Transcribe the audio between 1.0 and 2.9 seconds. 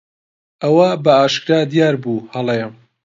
بەئاشکرا دیار بوو هەڵەیە.